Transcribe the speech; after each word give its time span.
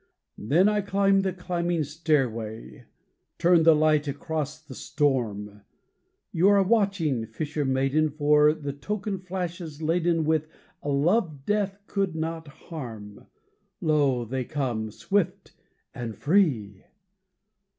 Then 0.39 0.67
I 0.67 0.81
climb 0.81 1.19
the 1.21 1.31
climbing 1.31 1.83
stairway, 1.83 2.85
Turn 3.37 3.61
the 3.61 3.75
light 3.75 4.07
across 4.07 4.59
the 4.59 4.73
storm; 4.73 5.61
You 6.31 6.49
are 6.49 6.63
watching, 6.63 7.27
fisher 7.27 7.65
maiden 7.65 8.09
For 8.09 8.51
the 8.55 8.73
token 8.73 9.19
flashes 9.19 9.79
laden 9.79 10.25
With 10.25 10.47
a 10.81 10.89
love 10.89 11.45
death 11.45 11.77
could 11.85 12.15
not 12.15 12.47
harm 12.47 13.27
Lo, 13.79 14.25
they 14.25 14.43
come, 14.43 14.89
swift 14.89 15.53
and 15.93 16.17
free! 16.17 16.83